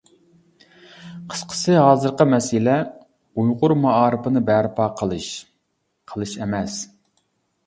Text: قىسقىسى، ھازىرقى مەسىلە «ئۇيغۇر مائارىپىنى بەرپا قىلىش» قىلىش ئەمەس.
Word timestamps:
قىسقىسى، 1.33 1.75
ھازىرقى 1.87 2.27
مەسىلە 2.31 2.77
«ئۇيغۇر 3.43 3.77
مائارىپىنى 3.85 4.43
بەرپا 4.51 4.89
قىلىش» 5.03 5.29
قىلىش 6.15 6.35
ئەمەس. 6.43 6.81